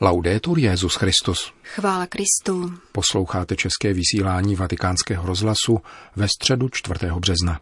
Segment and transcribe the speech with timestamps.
[0.00, 1.52] Laudetur Jezus Christus.
[1.62, 2.72] Chvála Kristu.
[2.92, 5.78] Posloucháte české vysílání Vatikánského rozhlasu
[6.16, 6.98] ve středu 4.
[7.18, 7.60] března.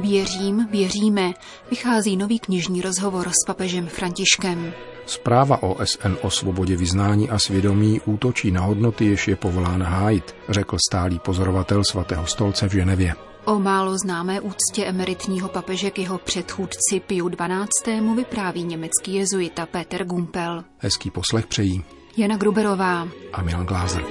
[0.00, 1.32] Věřím, věříme,
[1.70, 4.72] vychází nový knižní rozhovor s papežem Františkem.
[5.10, 10.76] Zpráva OSN o svobodě vyznání a svědomí útočí na hodnoty, jež je povolán hájit, řekl
[10.90, 13.14] stálý pozorovatel svatého stolce v Ženevě.
[13.44, 17.68] O málo známé úctě emeritního papeže k jeho předchůdci Piu 12.
[18.16, 20.64] vypráví německý jezuita Peter Gumpel.
[20.78, 21.84] Hezký poslech přejí
[22.16, 24.04] Jana Gruberová a Milan Glázer.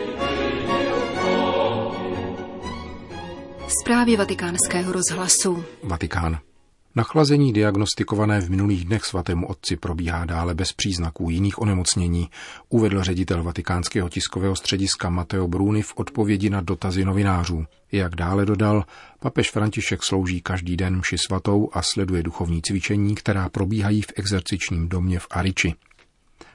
[3.82, 5.64] Zprávy vatikánského rozhlasu.
[5.84, 6.49] Vatikán.
[6.96, 12.30] Nachlazení diagnostikované v minulých dnech svatému otci probíhá dále bez příznaků jiných onemocnění,
[12.70, 17.66] uvedl ředitel vatikánského tiskového střediska Mateo Bruni v odpovědi na dotazy novinářů.
[17.92, 18.86] Jak dále dodal,
[19.20, 24.90] papež František slouží každý den mši svatou a sleduje duchovní cvičení, která probíhají v exercičním
[24.90, 25.74] domě v Ariči.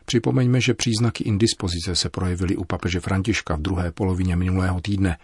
[0.05, 5.17] Připomeňme, že příznaky indispozice se projevily u papeže Františka v druhé polovině minulého týdne.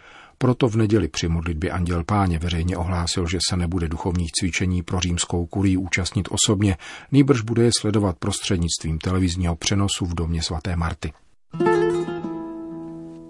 [0.43, 5.01] Proto v neděli při modlitbě Anděl Páně veřejně ohlásil, že se nebude duchovních cvičení pro
[5.01, 6.77] římskou kurii účastnit osobně,
[7.13, 11.13] nýbrž bude je sledovat prostřednictvím televizního přenosu v domě svaté Marty.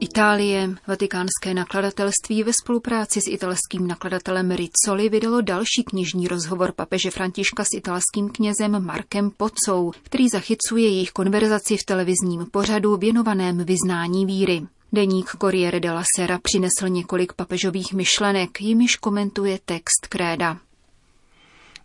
[0.00, 0.70] Itálie.
[0.86, 7.68] Vatikánské nakladatelství ve spolupráci s italským nakladatelem Rizzoli vydalo další knižní rozhovor papeže Františka s
[7.74, 14.62] italským knězem Markem Pocou, který zachycuje jejich konverzaci v televizním pořadu věnovaném vyznání víry.
[14.92, 20.58] Deník Corriere della Sera přinesl několik papežových myšlenek, jimiž komentuje text kréda.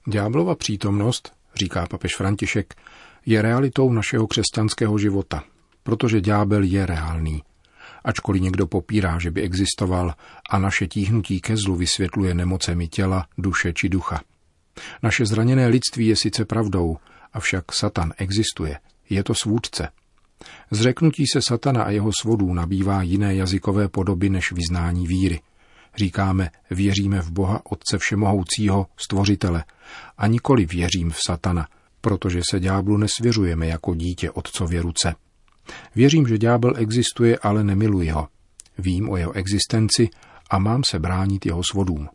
[0.07, 2.75] Ďáblova přítomnost, říká papež František,
[3.25, 5.43] je realitou našeho křesťanského života,
[5.83, 7.43] protože ďábel je reálný.
[8.03, 10.13] Ačkoliv někdo popírá, že by existoval
[10.49, 14.21] a naše tíhnutí ke zlu vysvětluje nemocemi těla, duše či ducha.
[15.03, 16.97] Naše zraněné lidství je sice pravdou,
[17.33, 18.79] avšak Satan existuje.
[19.09, 19.87] Je to svůdce.
[20.71, 25.41] Zřeknutí se satana a jeho svodů nabývá jiné jazykové podoby než vyznání víry.
[25.97, 29.63] Říkáme, věříme v Boha Otce Všemohoucího, Stvořitele,
[30.17, 31.67] a nikoli věřím v satana,
[32.01, 35.15] protože se ďáblu nesvěřujeme jako dítě Otcově ruce.
[35.95, 38.27] Věřím, že ďábel existuje, ale nemiluji ho.
[38.77, 40.09] Vím o jeho existenci
[40.49, 42.09] a mám se bránit jeho svodům.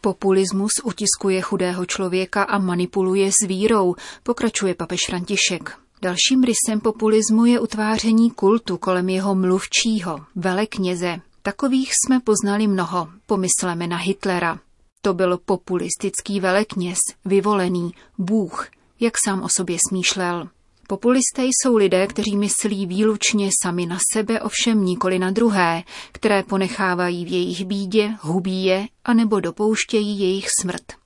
[0.00, 5.78] Populismus utiskuje chudého člověka a manipuluje s vírou, pokračuje papež František.
[6.02, 11.16] Dalším rysem populismu je utváření kultu kolem jeho mluvčího, velekněze.
[11.42, 14.58] Takových jsme poznali mnoho, pomysleme na Hitlera.
[15.02, 18.68] To byl populistický velekněz, vyvolený, bůh,
[19.00, 20.48] jak sám o sobě smýšlel.
[20.86, 27.24] Populisté jsou lidé, kteří myslí výlučně sami na sebe, ovšem nikoli na druhé, které ponechávají
[27.24, 30.99] v jejich bídě, hubí je, anebo dopouštějí jejich smrt.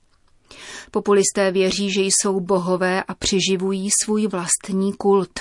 [0.95, 5.39] Populisté věří, že jsou bohové a přiživují svůj vlastní kult.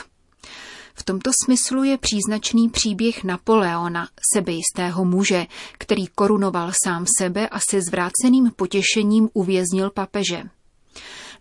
[0.95, 7.83] V tomto smyslu je příznačný příběh Napoleona, sebejistého muže, který korunoval sám sebe a se
[7.83, 10.43] zvráceným potěšením uvěznil papeže.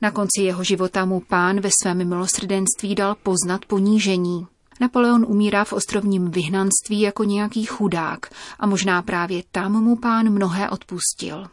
[0.01, 4.47] Na konci jeho života mu pán ve svém milosrdenství dal poznat ponížení.
[4.79, 10.69] Napoleon umírá v ostrovním vyhnanství jako nějaký chudák a možná právě tam mu pán mnohé
[10.69, 11.47] odpustil.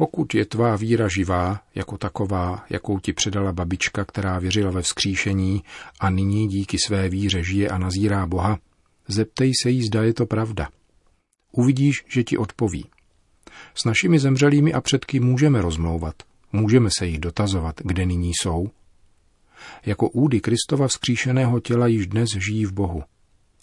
[0.00, 5.62] Pokud je tvá víra živá, jako taková, jakou ti předala babička, která věřila ve vzkříšení
[6.00, 8.58] a nyní díky své víře žije a nazírá Boha,
[9.08, 10.68] zeptej se jí, zda je to pravda.
[11.52, 12.84] Uvidíš, že ti odpoví.
[13.74, 16.14] S našimi zemřelými a předky můžeme rozmlouvat,
[16.52, 18.70] můžeme se jich dotazovat, kde nyní jsou.
[19.86, 23.02] Jako údy Kristova vzkříšeného těla již dnes žijí v Bohu.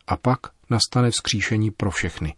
[0.07, 2.35] A pak nastane vzkříšení pro všechny.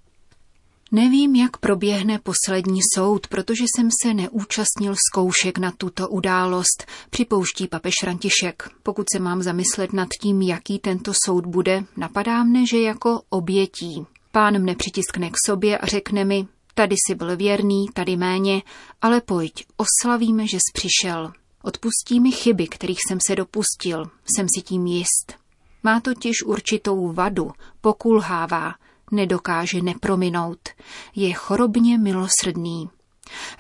[0.92, 7.94] Nevím, jak proběhne poslední soud, protože jsem se neúčastnil zkoušek na tuto událost, připouští papež
[8.02, 8.70] František.
[8.84, 14.06] Pokud se mám zamyslet nad tím, jaký tento soud bude, napadá mne, že jako obětí.
[14.32, 18.62] Pán mne přitiskne k sobě a řekne mi, tady si byl věrný, tady méně,
[19.02, 21.32] ale pojď, oslavíme, že jsi přišel.
[21.64, 24.06] Odpustí mi chyby, kterých jsem se dopustil,
[24.36, 25.34] jsem si tím jist.
[25.84, 27.52] Má totiž určitou vadu,
[27.82, 28.74] pokulhává,
[29.12, 30.70] nedokáže neprominout.
[31.16, 32.90] Je chorobně milosrdný.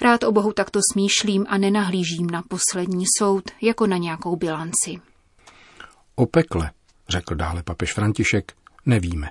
[0.01, 4.95] Rád o Bohu takto smýšlím a nenahlížím na poslední soud jako na nějakou bilanci.
[6.15, 6.71] O pekle,
[7.09, 8.53] řekl dále papež František,
[8.85, 9.29] nevíme.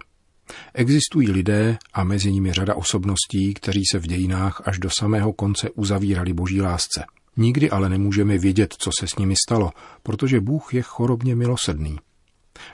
[0.74, 5.70] Existují lidé a mezi nimi řada osobností, kteří se v dějinách až do samého konce
[5.70, 7.04] uzavírali boží lásce.
[7.36, 9.70] Nikdy ale nemůžeme vědět, co se s nimi stalo,
[10.02, 11.98] protože Bůh je chorobně milosrdný.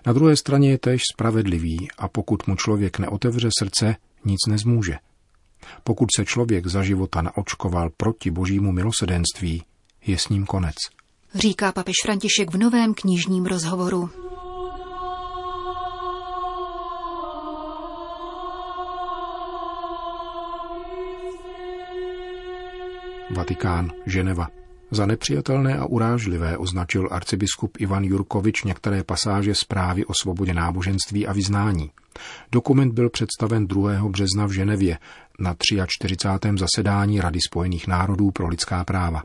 [0.07, 4.95] Na druhé straně je též spravedlivý a pokud mu člověk neotevře srdce, nic nezmůže.
[5.85, 9.63] Pokud se člověk za života naočkoval proti božímu milosedenství,
[10.07, 10.77] je s ním konec.
[11.35, 14.11] Říká papež František v novém knižním rozhovoru.
[23.31, 24.62] Vatikán, Ženeva.
[24.95, 31.33] Za nepřijatelné a urážlivé označil arcibiskup Ivan Jurkovič některé pasáže zprávy o svobodě náboženství a
[31.33, 31.91] vyznání.
[32.53, 34.09] Dokument byl představen 2.
[34.09, 34.99] března v Ženevě
[35.39, 35.57] na
[35.89, 36.49] 43.
[36.59, 39.23] zasedání Rady Spojených národů pro lidská práva.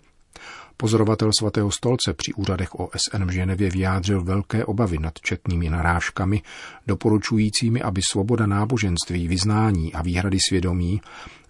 [0.78, 6.42] Pozorovatel svatého stolce při úřadech OSN v Ženevě vyjádřil velké obavy nad četnými narážkami,
[6.88, 11.02] doporučujícími, aby svoboda náboženství, vyznání a výhrady svědomí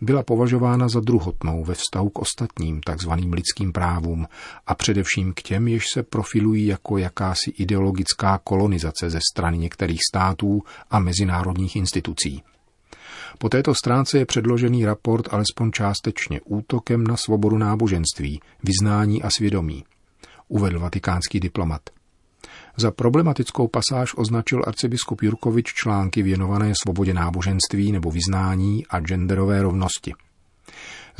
[0.01, 4.27] byla považována za druhotnou ve vztahu k ostatním takzvaným lidským právům
[4.67, 10.63] a především k těm, jež se profilují jako jakási ideologická kolonizace ze strany některých států
[10.91, 12.43] a mezinárodních institucí.
[13.37, 19.83] Po této stránce je předložený raport alespoň částečně útokem na svobodu náboženství, vyznání a svědomí,
[20.47, 21.81] uvedl vatikánský diplomat.
[22.77, 30.13] Za problematickou pasáž označil arcibiskup Jurkovič články věnované svobodě náboženství nebo vyznání a genderové rovnosti.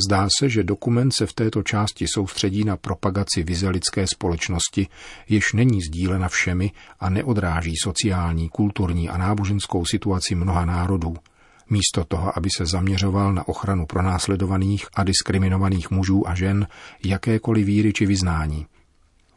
[0.06, 4.88] Zdá se, že dokument se v této části soustředí na propagaci vize lidské společnosti,
[5.30, 11.15] jež není sdílena všemi a neodráží sociální, kulturní a náboženskou situaci mnoha národů,
[11.69, 16.67] místo toho, aby se zaměřoval na ochranu pronásledovaných a diskriminovaných mužů a žen
[17.03, 18.65] jakékoliv víry či vyznání.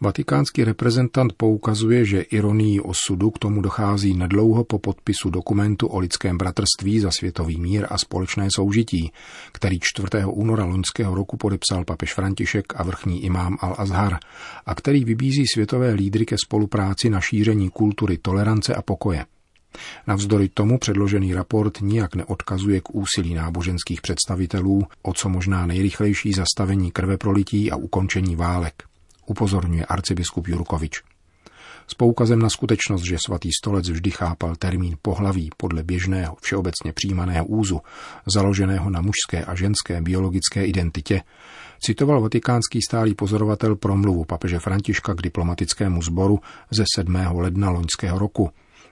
[0.03, 6.39] Vatikánský reprezentant poukazuje, že ironii osudu k tomu dochází nedlouho po podpisu dokumentu o lidském
[6.39, 9.13] bratrství za světový mír a společné soužití,
[9.53, 10.09] který 4.
[10.27, 14.19] února loňského roku podepsal papež František a vrchní imám Al-Azhar
[14.67, 19.25] a který vybízí světové lídry ke spolupráci na šíření kultury tolerance a pokoje.
[20.07, 26.91] Navzdory tomu předložený raport nijak neodkazuje k úsilí náboženských představitelů o co možná nejrychlejší zastavení
[26.91, 28.83] krve prolití a ukončení válek,
[29.27, 31.03] upozorňuje arcibiskup Jurkovič.
[31.91, 37.47] S poukazem na skutečnost, že svatý stolec vždy chápal termín pohlaví podle běžného, všeobecně přijímaného
[37.47, 37.81] úzu,
[38.35, 41.23] založeného na mužské a ženské biologické identitě,
[41.83, 46.41] citoval vatikánský stálý pozorovatel promluvu papeže Františka k diplomatickému sboru
[46.71, 47.17] ze 7.
[47.33, 48.51] ledna loňského roku,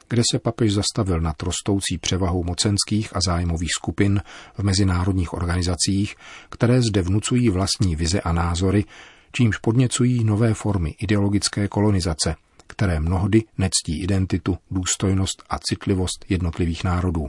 [0.09, 4.23] kde se papež zastavil nad rostoucí převahou mocenských a zájmových skupin
[4.59, 6.17] v mezinárodních organizacích,
[6.51, 8.85] které zde vnucují vlastní vize a názory,
[9.33, 12.35] čímž podněcují nové formy ideologické kolonizace,
[12.67, 17.29] které mnohdy nectí identitu, důstojnost a citlivost jednotlivých národů.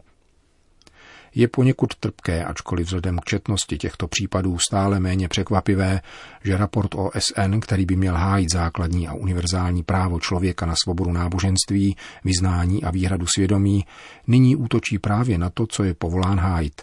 [1.36, 6.02] Je poněkud trpké, ačkoliv vzhledem k četnosti těchto případů stále méně překvapivé,
[6.44, 11.96] že raport OSN, který by měl hájit základní a univerzální právo člověka na svobodu náboženství,
[12.24, 13.86] vyznání a výhradu svědomí,
[14.28, 16.82] nyní útočí právě na to, co je povolán hájit.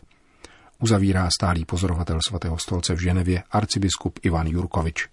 [0.78, 5.08] Uzavírá stálý pozorovatel svatého stolce v Ženevě arcibiskup Ivan Jurkovič.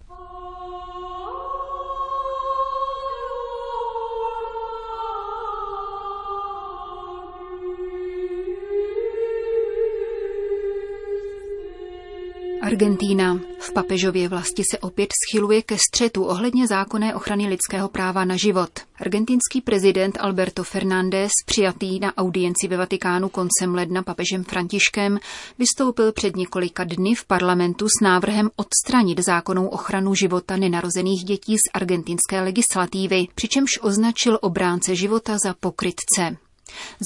[12.74, 13.40] Argentína.
[13.58, 18.70] V papežově vlasti se opět schyluje ke střetu ohledně zákonné ochrany lidského práva na život.
[18.96, 25.18] Argentinský prezident Alberto Fernández, přijatý na audienci ve Vatikánu koncem ledna papežem Františkem,
[25.58, 31.70] vystoupil před několika dny v parlamentu s návrhem odstranit zákonnou ochranu života nenarozených dětí z
[31.74, 36.36] argentinské legislativy, přičemž označil obránce života za pokrytce.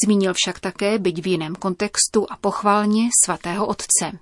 [0.05, 4.19] Zmínil však také, byť v jiném kontextu a pochválně, svatého otce.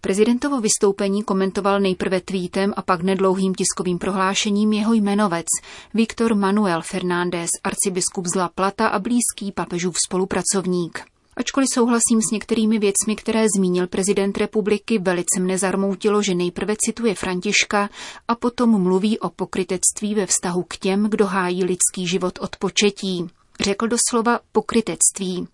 [0.00, 5.46] Prezidentovo vystoupení komentoval nejprve tweetem a pak nedlouhým tiskovým prohlášením jeho jmenovec
[5.94, 11.04] Viktor Manuel Fernández, arcibiskup z La Plata a blízký papežův spolupracovník.
[11.36, 17.14] Ačkoliv souhlasím s některými věcmi, které zmínil prezident republiky, velice mne zarmoutilo, že nejprve cituje
[17.14, 17.90] Františka
[18.28, 23.26] a potom mluví o pokrytectví ve vztahu k těm, kdo hájí lidský život od početí.
[23.60, 25.48] Řekl doslova pokrytectví.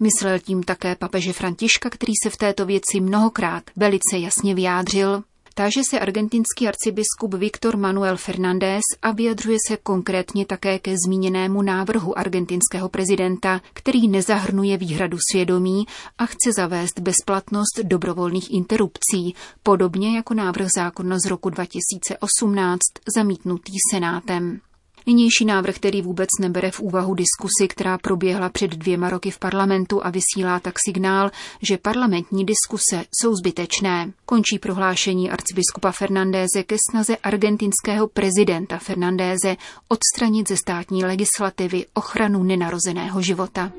[0.00, 5.22] Myslel tím také papeže Františka, který se v této věci mnohokrát velice jasně vyjádřil.
[5.58, 12.18] Táže se argentinský arcibiskup Viktor Manuel Fernández a vyjadřuje se konkrétně také ke zmíněnému návrhu
[12.18, 15.86] argentinského prezidenta, který nezahrnuje výhradu svědomí
[16.18, 22.78] a chce zavést bezplatnost dobrovolných interrupcí, podobně jako návrh zákona z roku 2018
[23.16, 24.60] zamítnutý Senátem.
[25.08, 30.06] Nynější návrh, který vůbec nebere v úvahu diskusi, která proběhla před dvěma roky v parlamentu
[30.06, 31.30] a vysílá tak signál,
[31.62, 34.12] že parlamentní diskuse jsou zbytečné.
[34.26, 39.56] Končí prohlášení arcibiskupa Fernandéze ke snaze argentinského prezidenta Fernandéze
[39.88, 43.72] odstranit ze státní legislativy ochranu nenarozeného života.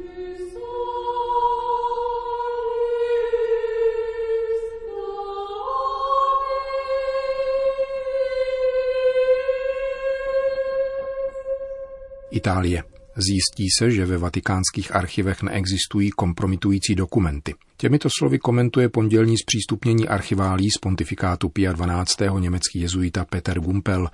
[12.32, 12.84] Itálie.
[13.16, 17.56] Zjistí se, že ve vatikánských archivech neexistují kompromitující dokumenty.
[17.78, 22.18] Těmito slovy komentuje pondělní zpřístupnění archiválí z pontifikátu Pia 12.
[22.40, 24.08] německý jezuita Peter Gumpel,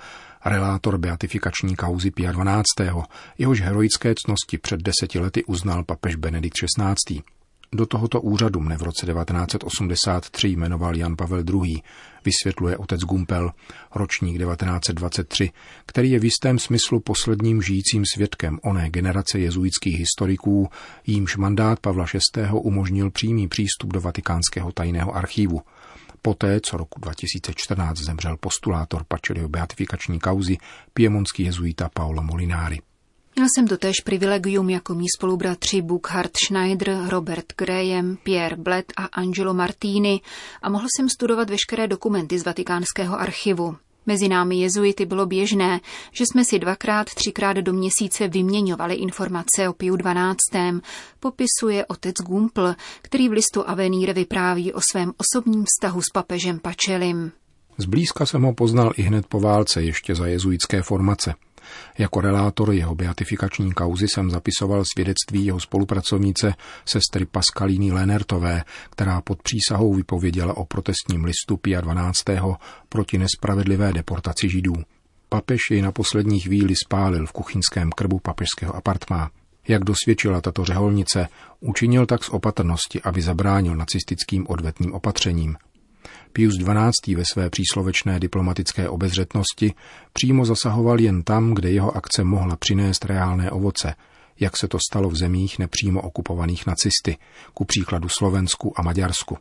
[0.45, 2.63] relátor beatifikační kauzy Pia 12.
[3.37, 7.21] Jehož heroické cnosti před deseti lety uznal papež Benedikt XVI.
[7.75, 11.81] Do tohoto úřadu mne v roce 1983 jmenoval Jan Pavel II.,
[12.25, 13.51] vysvětluje otec Gumpel,
[13.95, 15.51] ročník 1923,
[15.85, 20.69] který je v jistém smyslu posledním žijícím svědkem oné generace jezuitských historiků,
[21.07, 22.47] jímž mandát Pavla VI.
[22.51, 25.61] umožnil přímý přístup do vatikánského tajného archívu.
[26.21, 30.57] Poté, co roku 2014 zemřel postulátor Pačelio beatifikační kauzy,
[30.93, 32.79] piemonský jezuita Paolo Molinari.
[33.37, 39.53] Měl jsem totéž privilegium jako mý spolubratři Bukhard Schneider, Robert Graham, Pierre Bled a Angelo
[39.53, 40.21] Martini
[40.61, 43.75] a mohl jsem studovat veškeré dokumenty z vatikánského archivu.
[44.05, 45.79] Mezi námi jezuity bylo běžné,
[46.11, 50.37] že jsme si dvakrát, třikrát do měsíce vyměňovali informace o Piu 12.
[51.19, 57.31] Popisuje otec Gumpl, který v listu Avenir vypráví o svém osobním vztahu s papežem Pačelim.
[57.77, 61.33] Zblízka jsem ho poznal i hned po válce, ještě za jezuitské formace.
[61.97, 66.53] Jako relátor jeho beatifikační kauzy jsem zapisoval svědectví jeho spolupracovnice
[66.85, 72.17] sestry Paskalíny Lenertové, která pod přísahou vypověděla o protestním listu Pia 12.
[72.89, 74.73] proti nespravedlivé deportaci židů.
[75.29, 79.29] Papež jej na poslední chvíli spálil v kuchyňském krbu papežského apartmá.
[79.67, 81.27] Jak dosvědčila tato řeholnice,
[81.59, 85.57] učinil tak z opatrnosti, aby zabránil nacistickým odvetným opatřením.
[86.33, 87.15] Pius XII.
[87.15, 89.73] ve své příslovečné diplomatické obezřetnosti
[90.13, 93.95] přímo zasahoval jen tam, kde jeho akce mohla přinést reálné ovoce,
[94.39, 97.17] jak se to stalo v zemích nepřímo okupovaných nacisty,
[97.53, 99.37] ku příkladu Slovensku a Maďarsku.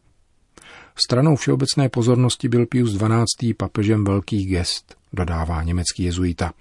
[1.06, 3.54] Stranou všeobecné pozornosti byl Pius XII.
[3.54, 6.52] papežem velkých gest, dodává německý jezuita.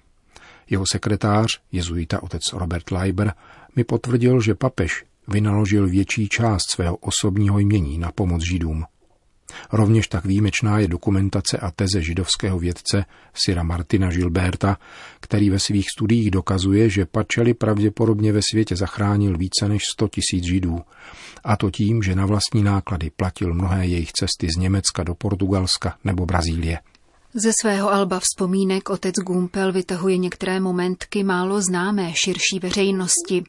[0.70, 3.34] Jeho sekretář, jezuita otec Robert Leiber,
[3.76, 8.84] mi potvrdil, že papež vynaložil větší část svého osobního jmění na pomoc židům.
[9.72, 14.78] Rovněž tak výjimečná je dokumentace a teze židovského vědce Sira Martina Gilberta,
[15.20, 20.44] který ve svých studiích dokazuje, že Pačeli pravděpodobně ve světě zachránil více než 100 tisíc
[20.44, 20.80] židů.
[21.44, 25.98] A to tím, že na vlastní náklady platil mnohé jejich cesty z Německa do Portugalska
[26.04, 26.80] nebo Brazílie.
[27.36, 33.44] Ze svého alba vzpomínek otec Gumpel vytahuje některé momentky málo známé širší veřejnosti,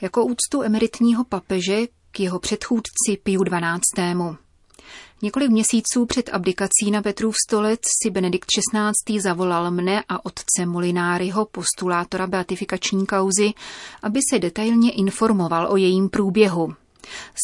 [0.00, 3.82] jako úctu emeritního papeže k jeho předchůdci Piu 12.
[5.22, 9.20] Několik měsíců před abdikací na Petrův stolec si Benedikt XVI.
[9.20, 13.52] zavolal mne a otce Molináryho, postulátora beatifikační kauzy,
[14.02, 16.74] aby se detailně informoval o jejím průběhu.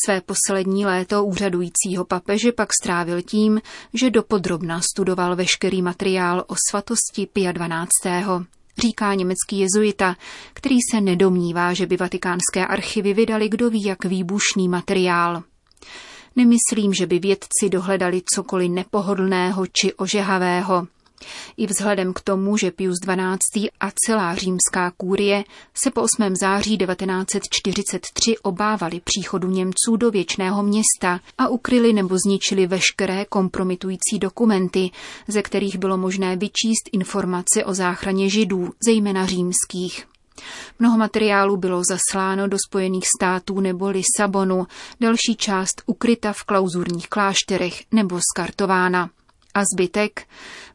[0.04, 3.61] Své poslední léto úřadujícího papeže pak strávil tím,
[3.95, 7.88] že dopodrobna studoval veškerý materiál o svatosti Pia 12.
[8.78, 10.16] Říká německý jezuita,
[10.52, 15.43] který se nedomnívá, že by vatikánské archivy vydali kdo ví jak výbušný materiál.
[16.36, 20.86] Nemyslím, že by vědci dohledali cokoliv nepohodlného či ožehavého.
[21.56, 23.70] I vzhledem k tomu, že Pius XII.
[23.80, 26.36] a celá římská kůrie se po 8.
[26.36, 34.90] září 1943 obávali příchodu Němců do věčného města a ukryli nebo zničili veškeré kompromitující dokumenty,
[35.28, 40.13] ze kterých bylo možné vyčíst informace o záchraně židů, zejména římských.
[40.78, 44.66] Mnoho materiálů bylo zasláno do Spojených států nebo Lisabonu,
[45.00, 49.10] další část ukryta v klauzurních klášterech nebo skartována.
[49.54, 50.26] A zbytek?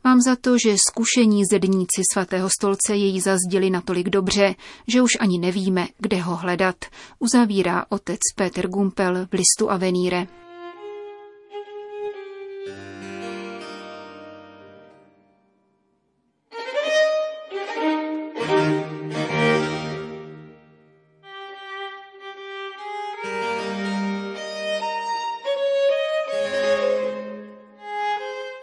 [0.04, 4.56] Mám za to, že zkušení zedníci svatého stolce její zazděli natolik dobře,
[4.88, 6.76] že už ani nevíme, kde ho hledat,
[7.20, 10.28] uzavírá otec Peter Gumpel v listu Avenire.